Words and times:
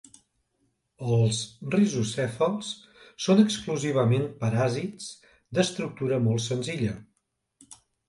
Els 1.17 1.41
rizocèfals 1.75 2.71
són 3.27 3.43
exclusivament 3.45 4.27
paràsits 4.43 5.13
d'estructura 5.31 6.23
molt 6.29 6.49
senzilla. 6.51 7.01